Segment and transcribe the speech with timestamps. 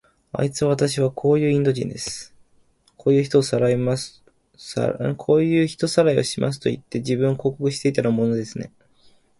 [0.33, 2.33] あいつは、わたしはこういうインド人です。
[2.97, 4.19] こういう人さらいをします
[6.59, 8.71] といって、自分を広告していたようなものですね。